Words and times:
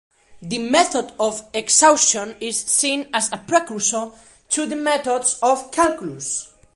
The 0.41 0.57
method 0.57 1.13
of 1.19 1.47
exhaustion 1.53 2.35
is 2.39 2.59
seen 2.59 3.07
as 3.13 3.31
a 3.31 3.37
precursor 3.37 4.09
to 4.49 4.65
the 4.65 4.75
methods 4.75 5.37
of 5.43 5.71
calculus. 5.71 6.49